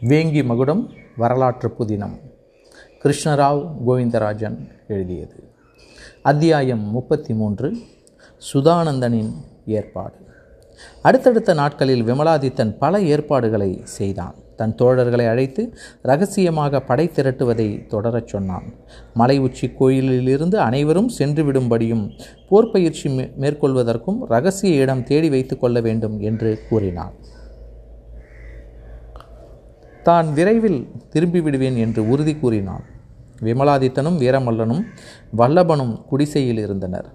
[0.00, 2.20] வேங்கி மகுடம் வரலாற்று புதினம்.
[3.02, 5.50] கிருஷ்ணராவ் கோவிந்தராஜன் எழுதியது.
[6.22, 7.76] அத்தியாயம் முப்பத்தி மூன்று
[8.54, 9.32] சுதானந்தனின்
[9.66, 10.14] ஏற்பாடு.
[11.02, 14.34] அடுத்தடுத்த நாட்களில் விமலாதித்தன் பல ஏற்பாடுகளை செய்தான்.
[14.56, 18.64] தன் தோழர்களை அழைத்து ரகசியமாக படை திரட்டுவதை தொடரச் சொன்னான்.
[19.14, 23.10] மலை உச்சி கோயிலிலிருந்து அனைவரும் சென்றுவிடும்படியும் போர்ப்பயிற்சி போர் பயிற்சி
[23.40, 27.12] மேற்கொள்வதற்கும் ரகசிய இடம் தேடி வைத்து கொள்ள வேண்டும் என்று கூறினான்.
[30.08, 30.80] தான் விரைவில்
[31.12, 32.84] திரும்பி விடுவேன் என்று உறுதி கூறினான்.
[33.46, 34.82] விமலாதித்தனும் வீரமல்லனும்
[35.40, 37.08] வல்லபனும் குடிசையில் இருந்தனர்.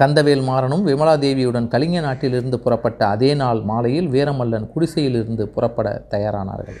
[0.00, 6.78] கந்தவேல் மாறனும் விமலாதேவியுடன் கலிங்க நாட்டிலிருந்து புறப்பட்ட அதே நாள் மாலையில் வீரமல்லன் குடிசையிலிருந்து புறப்பட தயாரானார்கள்.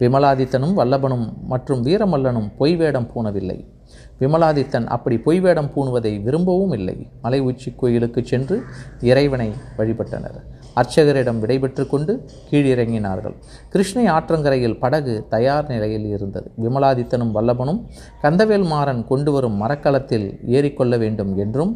[0.00, 3.58] விமலாதித்தனும் வல்லபனும் மற்றும் வீரமல்லனும் பொய் வேடம் பூணவில்லை.
[4.20, 6.96] விமலாதித்தன் அப்படி பொய் வேடம் பூணுவதை விரும்பவும் இல்லை.
[7.24, 8.58] மலை உச்சி கோயிலுக்கு சென்று
[9.10, 10.38] இறைவனை வழிபட்டனர்.
[10.80, 12.12] அர்ச்சகரிடம் விடைபெற்று கொண்டு
[12.50, 13.36] கீழிறங்கினார்கள்.
[13.72, 16.48] கிருஷ்ணை ஆற்றங்கரையில் படகு தயார் நிலையில் இருந்தது.
[16.64, 17.80] விமலாதித்தனும் வல்லபனும்
[18.22, 21.72] கந்தவேல் மாறன் கொண்டு வரும் மரக்கலத்தில் ஏறிக்கொள்ள வேண்டும் என்றும்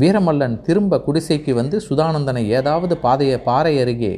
[0.00, 4.14] வீரமல்லன் திரும்ப குடிசைக்கு வந்து சுதானந்தனை ஏதாவது பாதைய பாறை அருகே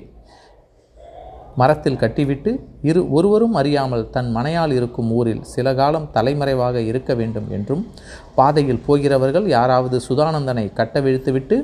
[1.56, 2.52] மரத்தில் கட்டிவிட்டு
[2.83, 7.86] இரு ஒருவரும் அறியாமல் தன் மனையால் இருக்கும் ஊரில் சில காலம் தலைமறைவாக இருக்க வேண்டும் என்றும்
[8.34, 11.58] பாதையில் போகிறவர்கள் யாராவது சுதானந்தனை கட்டவிழ்த்துவிட்டு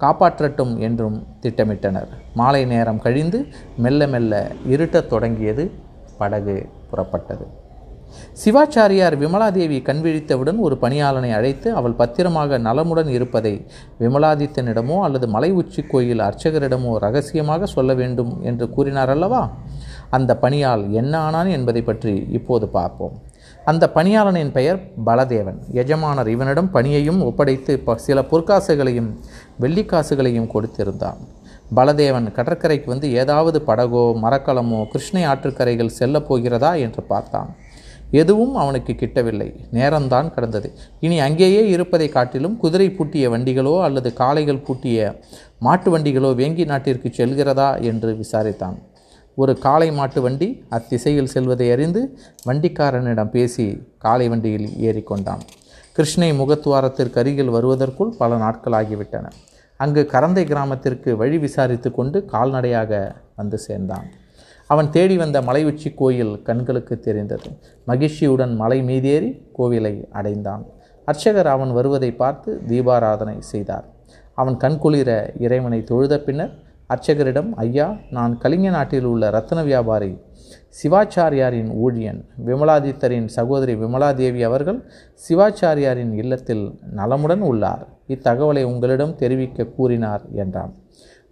[0.00, 2.08] காப்பாற்றட்டும் என்றும் திட்டமிட்டனர்.
[2.34, 5.70] மாலை நேரம் கழிந்து மெல்ல மெல்ல இருட்டத் தொடங்கியது
[6.18, 7.46] படகு புறப்பட்டது.
[8.44, 13.66] சிவாச்சாரியார் விமலாதேவி கண்விழித்தவுடன் ஒரு பணியாளனை அழைத்து அவள் பத்திரமாக நலமுடன் இருப்பதை
[14.00, 19.42] விமலாதித்தனிடமோ அல்லது மலை உச்சி கோயில் அர்ச்சகரிடமோ ரகசியமாக சொல்ல வேண்டும் என்று கூறினார் அல்லவா?
[20.10, 23.14] அந்த பணியால் என்ன ஆனான் என்பதை பற்றி இப்போது பார்ப்போம்.
[23.64, 25.58] அந்த பணியாளனின் பெயர் பலதேவன்.
[25.72, 29.10] எஜமானர் இவனிடம் பணியையும் ஒப்படைத்து சில பொற்காசுகளையும்
[29.60, 31.20] வெள்ளிக்காசுகளையும் கொடுத்திருந்தான்.
[31.74, 36.74] பலதேவன் கடற்கரைக்கு வந்து ஏதாவது படகோ மரக்கலமோ கிருஷ்ணை ஆற்றுக்கரைகள் செல்லப் போகிறதா?
[36.74, 37.50] என்று பார்த்தான்.
[38.20, 39.48] எதுவும் அவனுக்கு கிட்டவில்லை.
[39.72, 40.68] நேரம்தான் கடந்தது.
[41.00, 44.98] இனி அங்கேயே இருப்பதை காட்டிலும் குதிரை பூட்டிய வண்டிகளோ அல்லது காளைகள் பூட்டிய
[45.58, 48.76] மாட்டு வண்டிகளோ வேங்கி நாட்டிற்கு செல்கிறதா என்று விசாரித்தான்.
[49.34, 52.00] ஒரு காளை மாட்டு வண்டி அத்திசையில் செல்வதை அறிந்து
[52.48, 53.66] வண்டிக்காரனிடம் பேசி
[53.98, 55.44] காளை வண்டியில் ஏறிக்கொண்டான்.
[55.92, 59.26] கிருஷ்ணை முகத்துவாரத்திற்கு அருகில் வருவதற்குள் பல நாட்கள் ஆகிவிட்டன.
[59.76, 64.06] அங்கு கரந்தை கிராமத்திற்கு வழி விசாரித்து கொண்டு கால்நடையாக வந்து சேர்ந்தான்.
[64.72, 67.48] அவன் தேடி வந்த மலை உச்சி கோயில் கண்களுக்கு தெரிந்தது.
[67.90, 70.64] மகிழ்ச்சியுடன் மலை மீதேறி கோவிலை அடைந்தான்.
[71.08, 73.86] அர்ச்சகர் அவன் வருவதை பார்த்து தீபாராதனை செய்தார்.
[74.40, 75.10] அவன் கண்குளிர
[75.44, 76.52] இறைவனை தொழுத பின்னர்
[76.92, 80.12] அர்ச்சகரிடம் ஐயா நான் கலிங்க நாட்டில் உள்ள ரத்ன வியாபாரி
[80.78, 82.20] சிவாச்சாரியாரின் ஊழியன்.
[82.46, 84.78] விமலாதித்தரின் சகோதரி விமலாதேவி அவர்கள்
[85.24, 86.64] சிவாச்சாரியாரின் இல்லத்தில்
[86.98, 87.82] நலமுடன் உள்ளார்.
[88.14, 90.72] இத்தகவலை உங்களிடம் தெரிவிக்க கூறினார் என்றான்.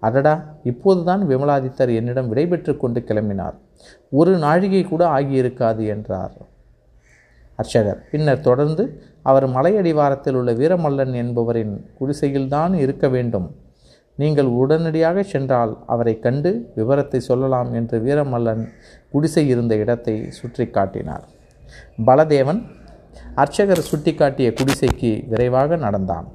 [0.03, 0.35] அடடா
[0.71, 3.57] இப்போதுதான் விமலாதித்தர் என்னிடம் விடைபெற்று கொண்டு கிளம்பினார்.
[4.11, 6.35] ஒரு நாழிகை கூட ஆகியிருக்காது என்றார்.
[7.59, 8.85] அர்ச்சகர் பின்னர் தொடர்ந்து
[9.23, 13.49] அவர் மலையடிவாரத்தில் உள்ள வீரமல்லன் என்பவரின் குடிசையில்தான் இருக்க வேண்டும்.
[14.19, 18.65] நீங்கள் உடனடியாக சென்றால் அவரை கண்டு விவரத்தை சொல்லலாம் என்று வீரமல்லன்
[19.11, 21.25] குடிசை இருந்த இடத்தை சுற்றி காட்டினார்.
[22.07, 22.61] பலதேவன்
[23.35, 26.27] அர்ச்சகர் சுட்டிக்காட்டிய குடிசைக்கு விரைவாக நடந்தான்.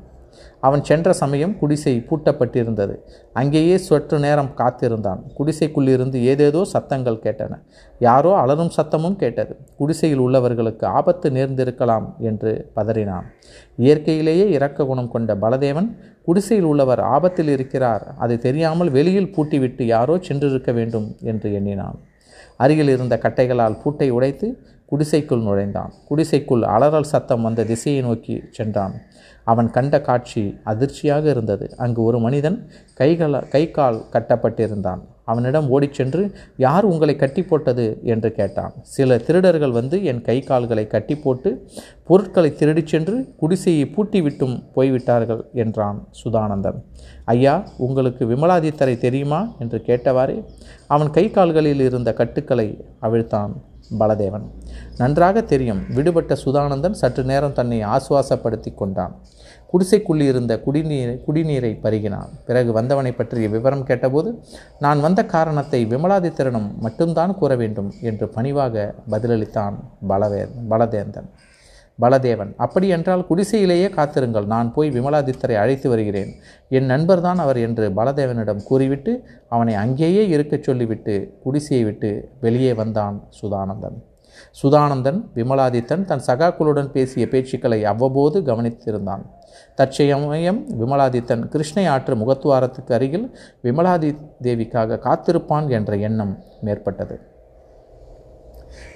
[0.60, 2.96] அவன் சென்ற சமயம் குடிசை பூட்டப்பட்டிருந்தது.
[3.34, 5.22] அங்கேயே சற்று நேரம் காத்திருந்தான்.
[5.38, 7.60] குடிசைக்குள்ளிருந்து ஏதேதோ சத்தங்கள் கேட்டன.
[8.00, 9.56] யாரோ அலரும் சத்தமும் கேட்டது.
[9.78, 13.28] குடிசையில் உள்ளவர்களுக்கு ஆபத்து நேர்ந்திருக்கலாம் என்று பதறினான்.
[13.78, 15.90] இயற்கையிலேயே இரக்க குணம் கொண்ட பலதேவன்
[16.24, 18.06] குடிசையில் உள்ளவர் ஆபத்தில் இருக்கிறார்.
[18.18, 22.00] அதை தெரியாமல் வெளியில் பூட்டிவிட்டு யாரோ சென்றிருக்க வேண்டும் என்று எண்ணினான்.
[22.58, 24.48] அருகில் இருந்த கட்டைகளால் பூட்டை உடைத்து
[24.86, 25.94] குடிசைக்குள் நுழைந்தான்.
[26.08, 28.94] குடிசைக்குள் அலறல் சத்தம் வந்த திசையை நோக்கி சென்றான்.
[29.44, 31.78] அவன் கண்ட காட்சி அதிர்ச்சியாக இருந்தது.
[31.78, 32.70] அங்கு ஒரு மனிதன்
[33.00, 35.00] கைகள கை கால் கட்டப்பட்டிருந்தான்.
[35.24, 38.74] அவனிடம் ஓடிச் சென்று யார் உங்களை கட்டி போட்டது என்று கேட்டான்.
[38.82, 41.68] சில திருடர்கள் வந்து என் கை கால்களை கட்டி போட்டு
[42.04, 46.84] பொருட்களை திருடிச் சென்று குடிசையை பூட்டிவிட்டும் போய்விட்டார்கள் என்றான் சுதானந்தன்.
[47.26, 49.56] ஐயா உங்களுக்கு விமலாதித்தரை தெரியுமா?
[49.60, 50.46] என்று கேட்டவாறே
[50.88, 53.52] அவன் கை கால்களில் இருந்த கட்டுக்களை அவிழ்த்தான்.
[54.00, 54.46] பலதேவன்.
[54.98, 59.16] நன்றாக தெரியும் விடுபட்ட சுதானந்தன் சற்று நேரம் தன்னை ஆசுவாசப்படுத்தி கொண்டான்.
[59.74, 62.30] குடிசைக்குள்ளி இருந்த குடிநீர் குடிநீரை பருகினான்.
[62.46, 64.44] பிறகு வந்தவனை பற்றிய விவரம் கேட்டபோது
[64.80, 69.76] நான் வந்த காரணத்தை விமலாதித்திரனும் மட்டும்தான் கூற வேண்டும் என்று பணிவாக பதிலளித்தான்
[70.08, 71.30] பலவே பலதேந்தன்.
[72.02, 76.32] பலதேவன் அப்படி என்றால் குடிசையிலேயே காத்திருங்கள் நான் போய் விமலாதித்தரை அழைத்து வருகிறேன்.
[76.70, 79.14] என் நண்பர்தான் அவர் என்று பலதேவனிடம் கூறிவிட்டு
[79.50, 83.98] அவனை அங்கேயே இருக்கச் சொல்லிவிட்டு குடிசையை விட்டு வெளியே வந்தான் சுதானந்தன்.
[84.62, 89.24] சுதானந்தன் விமலாதித்தன் தன் சகாக்களுடன் பேசிய பேச்சுக்களை அவ்வப்போது கவனித்திருந்தான்.
[89.76, 93.28] தற்சமயம் விமலாதித்தன் கிருஷ்ணை ஆற்று முகத்துவாரத்துக்கு அருகில்
[93.64, 94.10] விமலாதி
[94.42, 97.16] தேவிக்காக காத்திருப்பான் என்ற எண்ணம் மேற்பட்டது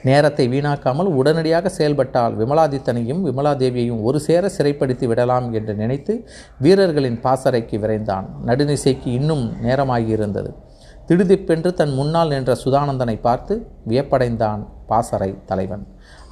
[0.08, 6.16] நேரத்தை வீணாக்காமல் உடனடியாக செயல்பட்டால் விமலாதித்தனையும் விமலாதேவியையும் ஒரு சேர சிறைப்படுத்தி விடலாம் என்று நினைத்து
[6.66, 8.28] வீரர்களின் பாசறைக்கு விரைந்தான்.
[8.50, 10.52] நடுநிசைக்கு இன்னும் நேரமாகியிருந்தது.
[11.10, 13.54] திடுதிப்பென்று தன் முன்னால் நின்ற சுதானந்தனை பார்த்து
[13.90, 15.84] வியப்படைந்தான் பாசறை தலைவன்.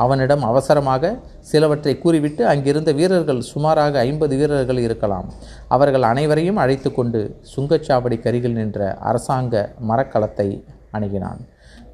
[0.03, 1.11] அவனிடம் அவசரமாக
[1.51, 5.27] சிலவற்றை கூறிவிட்டு அங்கிருந்த வீரர்கள் சுமாராக ஐம்பது வீரர்கள் இருக்கலாம்.
[5.75, 7.21] அவர்கள் அனைவரையும் அழைத்து கொண்டு
[7.53, 10.49] சுங்கச்சாவடி கருகில் நின்ற அரசாங்க மரக்கலத்தை
[10.97, 11.41] அணுகினான்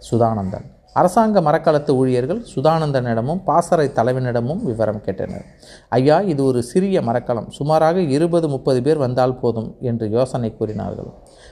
[0.09, 0.67] சுதானந்தன்.
[0.93, 5.45] அரசாங்க மரக்கலத்து ஊழியர்கள் சுதானந்தனிடமும் பாசறை தலைவனிடமும் விவரம் கேட்டனர்.
[5.89, 7.51] ஐயா இது ஒரு சிறிய மரக்கலம்.
[7.51, 11.09] சுமாராக இருபது முப்பது பேர் வந்தால் போதும் என்று யோசனை கூறினார்கள்.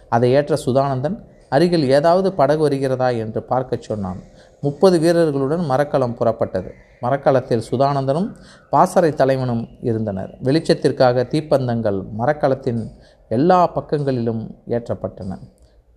[0.09, 1.17] அதை ஏற்ற சுதானந்தன்
[1.49, 3.09] அருகில் ஏதாவது படகு வருகிறதா?
[3.09, 4.19] என்று பார்க்கச் சொன்னான்.
[4.61, 6.71] முப்பது வீரர்களுடன் மரக்கலம் புறப்பட்டது.
[7.01, 8.35] மரக்கலத்தில் சுதானந்தனும்
[8.69, 10.38] பாசறை தலைவனும் இருந்தனர்.
[10.43, 12.88] வெளிச்சத்திற்காக தீப்பந்தங்கள் மரக்கலத்தின்
[13.29, 15.38] எல்லா பக்கங்களிலும் ஏற்றப்பட்டன.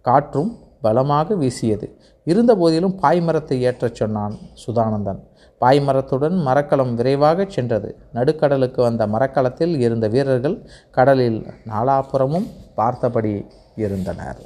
[0.00, 1.86] காற்றும் பலமாக வீசியது.
[2.26, 5.20] இருந்தபோதிலும் பாய்மரத்தை ஏற்றச் சொன்னான் சுதானந்தன்.
[5.60, 7.90] பாய்மரத்துடன் மரக்கலம் விரைவாகச் சென்றது.
[8.14, 10.56] நடுக்கடலுக்கு வந்த மரக்கலத்தில் இருந்த வீரர்கள்
[10.90, 11.40] கடலில்
[11.72, 12.48] நாலாபுறமும்
[12.78, 13.34] பார்த்தபடி
[13.84, 14.42] இருந்தனர்.